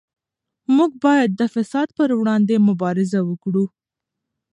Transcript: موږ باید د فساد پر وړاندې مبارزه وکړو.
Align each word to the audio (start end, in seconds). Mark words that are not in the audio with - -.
موږ 0.75 0.91
باید 1.03 1.29
د 1.39 1.41
فساد 1.53 1.87
پر 1.97 2.09
وړاندې 2.19 2.55
مبارزه 2.69 3.19
وکړو. 3.29 3.65